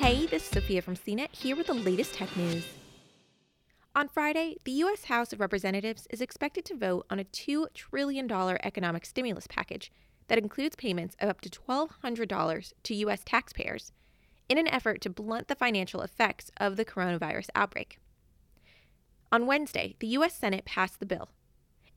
Hey, 0.00 0.24
this 0.24 0.44
is 0.44 0.48
Sophia 0.48 0.80
from 0.80 0.96
CNET 0.96 1.28
here 1.30 1.54
with 1.54 1.66
the 1.66 1.74
latest 1.74 2.14
tech 2.14 2.34
news. 2.34 2.66
On 3.94 4.08
Friday, 4.08 4.56
the 4.64 4.72
U.S. 4.72 5.04
House 5.04 5.34
of 5.34 5.40
Representatives 5.40 6.06
is 6.08 6.22
expected 6.22 6.64
to 6.64 6.74
vote 6.74 7.04
on 7.10 7.20
a 7.20 7.24
$2 7.24 7.66
trillion 7.74 8.32
economic 8.32 9.04
stimulus 9.04 9.46
package 9.46 9.92
that 10.28 10.38
includes 10.38 10.74
payments 10.74 11.16
of 11.20 11.28
up 11.28 11.42
to 11.42 11.50
$1,200 11.50 12.72
to 12.82 12.94
U.S. 12.94 13.20
taxpayers 13.26 13.92
in 14.48 14.56
an 14.56 14.68
effort 14.68 15.02
to 15.02 15.10
blunt 15.10 15.48
the 15.48 15.54
financial 15.54 16.00
effects 16.00 16.50
of 16.56 16.76
the 16.76 16.84
coronavirus 16.86 17.50
outbreak. 17.54 17.98
On 19.30 19.46
Wednesday, 19.46 19.96
the 19.98 20.06
U.S. 20.06 20.34
Senate 20.34 20.64
passed 20.64 20.98
the 20.98 21.04
bill. 21.04 21.28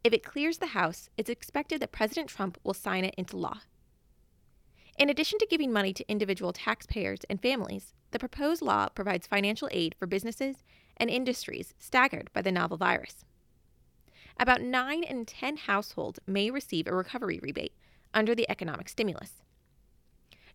If 0.03 0.11
it 0.11 0.25
clears 0.25 0.57
the 0.57 0.67
House, 0.67 1.09
it's 1.17 1.29
expected 1.29 1.79
that 1.79 1.93
President 1.93 2.27
Trump 2.27 2.57
will 2.65 2.73
sign 2.73 3.05
it 3.05 3.15
into 3.17 3.37
law. 3.37 3.61
In 4.97 5.09
addition 5.09 5.39
to 5.39 5.47
giving 5.49 5.73
money 5.73 5.91
to 5.93 6.09
individual 6.09 6.53
taxpayers 6.53 7.21
and 7.29 7.41
families, 7.41 7.93
the 8.11 8.19
proposed 8.19 8.61
law 8.61 8.89
provides 8.89 9.25
financial 9.25 9.67
aid 9.71 9.95
for 9.97 10.05
businesses 10.05 10.57
and 10.97 11.09
industries 11.09 11.73
staggered 11.79 12.29
by 12.33 12.41
the 12.41 12.51
novel 12.51 12.77
virus. 12.77 13.25
About 14.39 14.61
9 14.61 15.03
in 15.03 15.25
10 15.25 15.57
households 15.57 16.19
may 16.27 16.51
receive 16.51 16.87
a 16.87 16.95
recovery 16.95 17.39
rebate 17.41 17.73
under 18.13 18.35
the 18.35 18.49
economic 18.49 18.87
stimulus. 18.87 19.41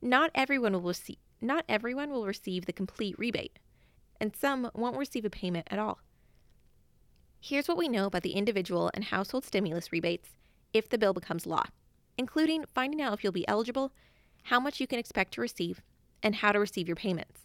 Not 0.00 0.30
everyone 0.34 0.72
will 0.72 0.82
receive 0.82 1.18
not 1.40 1.64
everyone 1.68 2.10
will 2.10 2.26
receive 2.26 2.66
the 2.66 2.72
complete 2.72 3.16
rebate, 3.16 3.60
and 4.20 4.34
some 4.34 4.72
won't 4.74 4.96
receive 4.96 5.24
a 5.24 5.30
payment 5.30 5.68
at 5.70 5.78
all. 5.78 6.00
Here's 7.40 7.68
what 7.68 7.76
we 7.76 7.88
know 7.88 8.06
about 8.06 8.22
the 8.22 8.32
individual 8.32 8.90
and 8.92 9.04
household 9.04 9.44
stimulus 9.44 9.92
rebates 9.92 10.30
if 10.72 10.88
the 10.88 10.98
bill 10.98 11.12
becomes 11.12 11.46
law, 11.46 11.66
including 12.16 12.64
finding 12.74 13.00
out 13.00 13.12
if 13.12 13.22
you'll 13.22 13.32
be 13.32 13.46
eligible 13.46 13.92
how 14.44 14.60
much 14.60 14.80
you 14.80 14.86
can 14.86 14.98
expect 14.98 15.34
to 15.34 15.40
receive, 15.40 15.80
and 16.22 16.34
how 16.34 16.52
to 16.52 16.58
receive 16.58 16.88
your 16.88 16.96
payments. 16.96 17.42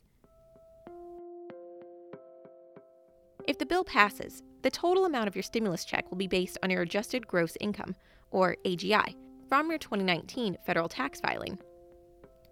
If 3.48 3.58
the 3.58 3.66
bill 3.66 3.84
passes, 3.84 4.42
the 4.62 4.72
total 4.72 5.06
amount 5.06 5.28
of 5.28 5.36
your 5.36 5.44
stimulus 5.44 5.84
check 5.84 6.10
will 6.10 6.18
be 6.18 6.28
based 6.28 6.58
on 6.64 6.70
your 6.70 6.82
adjusted 6.82 7.28
gross 7.28 7.58
income, 7.60 7.96
or 8.32 8.56
AGI, 8.66 9.16
from 9.50 9.70
your 9.70 9.80
2019 9.80 10.58
federal 10.66 10.88
tax 10.88 11.20
filing. 11.20 11.60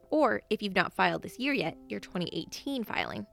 Or, 0.09 0.42
if 0.50 0.62
you've 0.62 0.75
not 0.75 0.94
filed 0.94 1.23
this 1.23 1.39
year 1.39 1.53
yet, 1.53 1.78
your 1.88 2.02
2018 2.02 2.84
filing. 2.84 3.25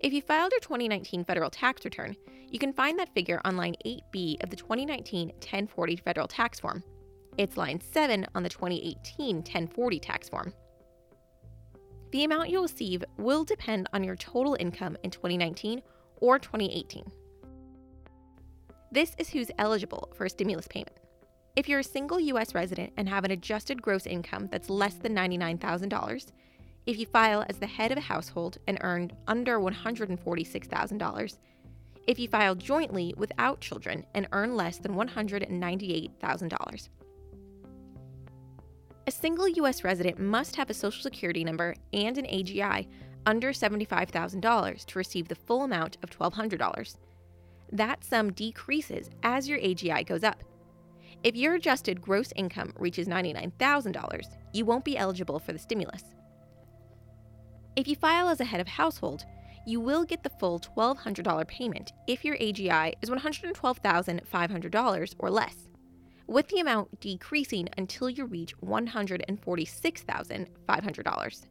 If 0.00 0.12
you 0.12 0.20
filed 0.20 0.52
your 0.52 0.60
2019 0.60 1.24
federal 1.24 1.48
tax 1.48 1.84
return, 1.84 2.14
you 2.50 2.58
can 2.58 2.74
find 2.74 2.98
that 2.98 3.14
figure 3.14 3.40
on 3.44 3.56
line 3.56 3.74
8B 3.86 4.42
of 4.42 4.50
the 4.50 4.56
2019 4.56 5.28
1040 5.28 5.96
federal 5.96 6.28
tax 6.28 6.60
form, 6.60 6.84
it's 7.38 7.56
line 7.56 7.80
7 7.80 8.26
on 8.34 8.42
the 8.42 8.48
2018 8.48 9.36
1040 9.36 9.98
tax 9.98 10.28
form. 10.28 10.52
The 12.12 12.24
amount 12.24 12.50
you'll 12.50 12.62
receive 12.62 13.02
will 13.16 13.44
depend 13.44 13.88
on 13.92 14.04
your 14.04 14.16
total 14.16 14.56
income 14.60 14.96
in 15.02 15.10
2019 15.10 15.80
or 16.16 16.38
2018. 16.38 17.10
This 18.90 19.14
is 19.16 19.30
who's 19.30 19.50
eligible 19.58 20.12
for 20.14 20.26
a 20.26 20.30
stimulus 20.30 20.68
payment. 20.68 20.98
If 21.56 21.68
you're 21.68 21.80
a 21.80 21.84
single 21.84 22.20
U.S. 22.20 22.54
resident 22.54 22.92
and 22.98 23.08
have 23.08 23.24
an 23.24 23.30
adjusted 23.30 23.80
gross 23.80 24.06
income 24.06 24.48
that's 24.50 24.68
less 24.68 24.94
than 24.94 25.14
$99,000, 25.14 26.32
if 26.84 26.98
you 26.98 27.06
file 27.06 27.44
as 27.48 27.58
the 27.58 27.66
head 27.66 27.92
of 27.92 27.98
a 27.98 28.02
household 28.02 28.58
and 28.66 28.76
earn 28.82 29.10
under 29.26 29.58
$146,000, 29.58 31.38
if 32.06 32.18
you 32.18 32.28
file 32.28 32.54
jointly 32.54 33.14
without 33.16 33.60
children 33.60 34.04
and 34.14 34.28
earn 34.32 34.56
less 34.56 34.78
than 34.78 34.94
$198,000. 34.94 36.88
A 39.04 39.10
single 39.10 39.48
U.S. 39.48 39.82
resident 39.82 40.20
must 40.20 40.54
have 40.54 40.70
a 40.70 40.74
Social 40.74 41.02
Security 41.02 41.42
number 41.42 41.74
and 41.92 42.16
an 42.18 42.26
AGI 42.26 42.86
under 43.26 43.50
$75,000 43.50 44.84
to 44.84 44.98
receive 44.98 45.26
the 45.26 45.34
full 45.34 45.64
amount 45.64 45.98
of 46.04 46.10
$1,200. 46.10 46.98
That 47.72 48.04
sum 48.04 48.32
decreases 48.32 49.10
as 49.24 49.48
your 49.48 49.58
AGI 49.58 50.06
goes 50.06 50.22
up. 50.22 50.44
If 51.24 51.34
your 51.34 51.54
adjusted 51.54 52.00
gross 52.00 52.32
income 52.36 52.74
reaches 52.78 53.08
$99,000, 53.08 54.22
you 54.52 54.64
won't 54.64 54.84
be 54.84 54.96
eligible 54.96 55.40
for 55.40 55.52
the 55.52 55.58
stimulus. 55.58 56.04
If 57.74 57.88
you 57.88 57.96
file 57.96 58.28
as 58.28 58.40
a 58.40 58.44
head 58.44 58.60
of 58.60 58.68
household, 58.68 59.24
you 59.66 59.80
will 59.80 60.04
get 60.04 60.22
the 60.22 60.30
full 60.38 60.60
$1,200 60.60 61.48
payment 61.48 61.92
if 62.06 62.24
your 62.24 62.36
AGI 62.36 62.92
is 63.02 63.10
$112,500 63.10 65.14
or 65.18 65.30
less 65.30 65.56
with 66.26 66.48
the 66.48 66.60
amount 66.60 67.00
decreasing 67.00 67.68
until 67.76 68.08
you 68.08 68.24
reach 68.24 68.56
$146,500. 68.60 71.46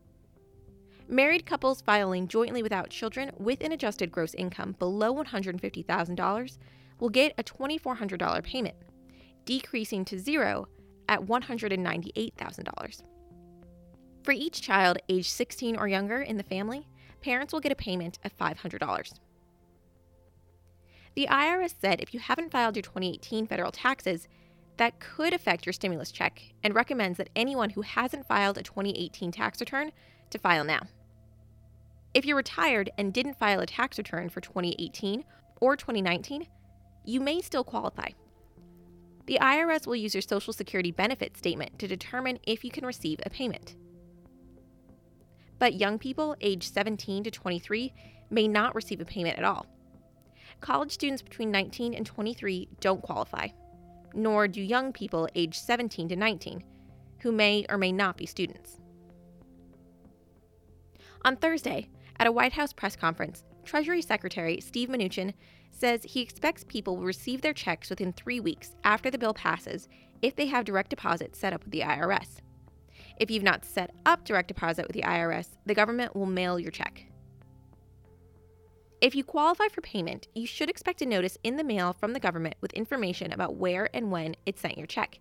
Married 1.08 1.46
couples 1.46 1.82
filing 1.82 2.28
jointly 2.28 2.64
without 2.64 2.90
children 2.90 3.30
with 3.38 3.62
an 3.62 3.74
adjusted 3.74 4.12
gross 4.12 4.34
income 4.34 4.76
below 4.80 5.14
$150,000 5.14 6.58
will 7.00 7.10
get 7.10 7.34
a 7.38 7.44
$2,400 7.44 8.44
payment, 8.44 8.76
decreasing 9.44 10.06
to 10.06 10.18
zero 10.18 10.68
at 11.10 11.20
$198,000. 11.20 13.04
For 14.24 14.32
each 14.32 14.62
child 14.62 15.00
age 15.10 15.30
16 15.30 15.76
or 15.76 15.88
younger 15.88 16.22
in 16.22 16.38
the 16.38 16.44
family, 16.44 16.88
parents 17.22 17.52
will 17.52 17.60
get 17.60 17.72
a 17.72 17.76
payment 17.76 18.20
of 18.24 18.38
$500. 18.38 19.14
The 21.16 21.28
IRS 21.30 21.74
said 21.82 22.00
if 22.00 22.14
you 22.14 22.22
haven't 22.22 22.52
filed 22.52 22.78
your 22.78 22.84
2018 22.84 23.48
federal 23.48 23.72
taxes, 23.72 24.30
that 24.82 25.00
could 25.00 25.32
affect 25.32 25.64
your 25.64 25.74
stimulus 25.74 26.12
check 26.12 26.42
and 26.64 26.74
recommends 26.74 27.20
that 27.20 27.30
anyone 27.36 27.70
who 27.70 27.82
hasn't 27.82 28.26
filed 28.26 28.58
a 28.58 28.64
2018 28.64 29.32
tax 29.32 29.60
return 29.60 29.92
to 30.32 30.40
file 30.40 30.64
now. 30.64 30.82
If 32.16 32.26
you're 32.26 32.36
retired 32.36 32.90
and 32.98 33.14
didn't 33.14 33.38
file 33.38 33.60
a 33.60 33.68
tax 33.68 34.00
return 34.00 34.30
for 34.30 34.42
2018 34.42 35.24
or 35.60 35.76
2019, 35.76 36.48
you 37.06 37.20
may 37.20 37.42
still 37.42 37.64
qualify. 37.64 38.10
The 39.28 39.38
IRS 39.40 39.86
will 39.86 39.98
use 39.98 40.16
your 40.16 40.24
Social 40.24 40.52
Security 40.52 40.92
benefit 40.92 41.38
statement 41.38 41.78
to 41.78 41.88
determine 41.88 42.40
if 42.48 42.64
you 42.64 42.72
can 42.72 42.84
receive 42.84 43.20
a 43.24 43.30
payment. 43.30 43.76
But 45.60 45.76
young 45.76 46.00
people 46.00 46.36
aged 46.42 46.74
17 46.74 47.26
to 47.26 47.30
23 47.30 47.94
may 48.32 48.48
not 48.48 48.74
receive 48.74 49.00
a 49.00 49.06
payment 49.06 49.38
at 49.38 49.44
all. 49.44 49.68
College 50.60 50.92
students 50.92 51.22
between 51.22 51.52
19 51.52 51.94
and 51.94 52.04
23 52.04 52.68
don't 52.80 53.04
qualify 53.04 53.50
nor 54.14 54.48
do 54.48 54.62
young 54.62 54.92
people 54.94 55.28
aged 55.36 55.62
17 55.62 56.10
to 56.10 56.16
19, 56.16 56.64
who 57.20 57.32
may 57.32 57.66
or 57.70 57.78
may 57.78 57.92
not 57.92 58.18
be 58.18 58.26
students. 58.26 58.80
On 61.24 61.36
Thursday, 61.36 61.90
at 62.20 62.28
a 62.28 62.32
White 62.32 62.54
House 62.54 62.74
press 62.74 62.96
conference, 62.96 63.44
Treasury 63.64 64.02
Secretary 64.02 64.60
Steve 64.60 64.90
Mnuchin 64.90 65.34
says 65.70 66.04
he 66.04 66.22
expects 66.22 66.64
people 66.68 66.98
will 66.98 67.06
receive 67.06 67.42
their 67.42 67.54
checks 67.54 67.90
within 67.90 68.14
three 68.14 68.40
weeks 68.40 68.76
after 68.84 69.10
the 69.10 69.18
bill 69.18 69.34
passes 69.34 69.88
if 70.22 70.36
they 70.36 70.48
have 70.48 70.66
direct 70.66 70.90
deposit 70.90 71.36
set 71.36 71.54
up 71.54 71.64
with 71.64 71.72
the 71.72 71.82
IRS. 71.82 72.40
If 73.18 73.30
you've 73.30 73.44
not 73.44 73.66
set 73.66 73.92
up 74.06 74.26
direct 74.26 74.48
deposit 74.48 74.88
with 74.88 74.96
the 74.96 75.04
IRS, 75.04 75.58
the 75.66 75.76
government 75.76 76.16
will 76.16 76.26
mail 76.26 76.60
your 76.60 76.72
check. 76.72 77.11
If 79.02 79.16
you 79.16 79.24
qualify 79.24 79.68
for 79.68 79.82
payment, 79.82 80.28
you 80.36 80.46
should 80.46 80.70
expect 80.70 81.02
a 81.02 81.08
notice 81.08 81.36
in 81.44 81.58
the 81.58 81.64
mail 81.64 81.92
from 81.92 82.14
the 82.14 82.20
government 82.20 82.56
with 82.62 82.72
information 82.74 83.34
about 83.34 83.56
where 83.56 83.90
and 83.96 84.12
when 84.12 84.36
it 84.46 84.60
sent 84.60 84.78
your 84.78 84.86
check. 84.86 85.18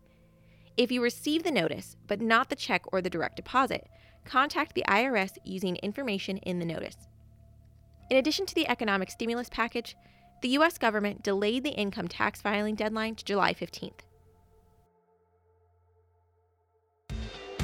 If 0.77 0.93
you 0.93 1.03
receive 1.03 1.45
the 1.45 1.51
notice, 1.51 1.97
but 2.07 2.21
not 2.21 2.51
the 2.51 2.57
check 2.57 2.83
or 2.93 3.01
the 3.01 3.09
direct 3.09 3.37
deposit, 3.37 3.89
contact 4.27 4.75
the 4.75 4.85
IRS 4.87 5.39
using 5.45 5.77
information 5.77 6.37
in 6.39 6.59
the 6.59 6.67
notice. 6.67 7.09
In 8.11 8.19
addition 8.19 8.45
to 8.45 8.55
the 8.55 8.69
economic 8.69 9.11
stimulus 9.11 9.49
package, 9.51 9.97
the 10.43 10.49
U.S. 10.51 10.77
government 10.77 11.23
delayed 11.23 11.65
the 11.65 11.71
income 11.71 12.09
tax 12.09 12.43
filing 12.43 12.75
deadline 12.75 13.15
to 13.15 13.25
July 13.25 13.55
15th. 13.55 14.01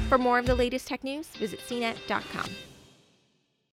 For 0.09 0.17
more 0.17 0.39
of 0.39 0.47
the 0.47 0.55
latest 0.55 0.87
tech 0.87 1.03
news, 1.03 1.27
visit 1.27 1.59
cnet.com. 1.59 2.49